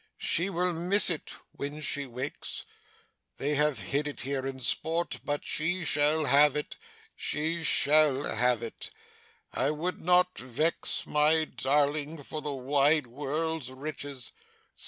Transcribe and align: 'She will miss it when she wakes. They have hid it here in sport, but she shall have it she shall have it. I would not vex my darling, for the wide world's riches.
'She 0.17 0.49
will 0.49 0.73
miss 0.73 1.11
it 1.11 1.33
when 1.51 1.79
she 1.79 2.07
wakes. 2.07 2.65
They 3.37 3.53
have 3.53 3.77
hid 3.77 4.07
it 4.07 4.21
here 4.21 4.47
in 4.47 4.59
sport, 4.59 5.19
but 5.23 5.45
she 5.45 5.85
shall 5.85 6.25
have 6.25 6.55
it 6.55 6.79
she 7.15 7.63
shall 7.63 8.23
have 8.23 8.63
it. 8.63 8.89
I 9.53 9.69
would 9.69 10.01
not 10.01 10.35
vex 10.35 11.05
my 11.05 11.45
darling, 11.45 12.23
for 12.23 12.41
the 12.41 12.51
wide 12.51 13.05
world's 13.05 13.69
riches. 13.69 14.31